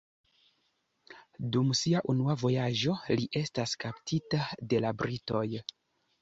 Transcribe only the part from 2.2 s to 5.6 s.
vojaĝo li estas kaptita de la britoj.